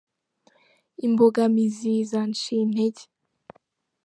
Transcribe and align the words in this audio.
imbogamizi 1.05 1.93
zanciye 2.09 2.59
intege. 2.65 3.03